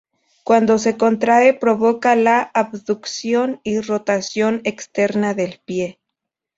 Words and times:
Cuando 0.43 0.79
se 0.79 0.97
contrae, 0.97 1.53
provoca 1.53 2.15
la 2.15 2.41
abducción 2.55 3.61
y 3.63 3.81
rotación 3.81 4.61
externa 4.63 5.35
del 5.35 5.61
pie. 5.63 5.99